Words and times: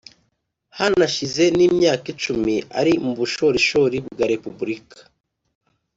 hanashize 0.77 1.43
n' 1.57 1.63
imyaka 1.67 2.05
icumi 2.13 2.55
ari 2.79 2.93
mu 3.03 3.11
bushorishori 3.19 3.97
bwa 4.11 4.25
repubulika. 4.31 4.97